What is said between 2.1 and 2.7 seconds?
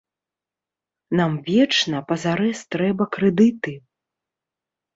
пазарэз